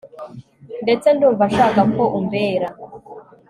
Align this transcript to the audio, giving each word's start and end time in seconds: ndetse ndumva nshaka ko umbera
ndetse 0.83 1.07
ndumva 1.11 1.43
nshaka 1.51 1.81
ko 1.95 2.03
umbera 2.19 2.67